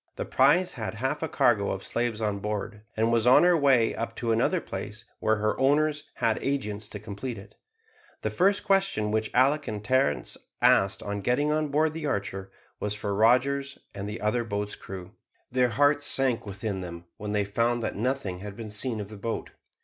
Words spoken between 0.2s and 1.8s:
prize had half a cargo